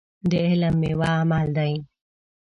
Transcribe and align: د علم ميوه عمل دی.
د 0.29 0.31
علم 0.49 0.75
ميوه 0.81 1.09
عمل 1.19 1.47
دی. 1.57 1.73